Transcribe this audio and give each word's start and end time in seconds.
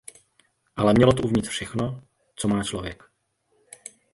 Ale 0.75 0.93
mělo 0.93 1.13
to 1.13 1.23
uvnitř 1.23 1.47
všechno, 1.49 2.01
co 2.35 2.47
má 2.47 2.63
člověk. 2.63 3.03